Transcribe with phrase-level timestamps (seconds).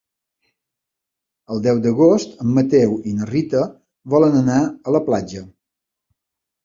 [1.55, 3.61] El deu d'agost en Mateu i na Rita
[4.15, 5.45] volen anar a la platja.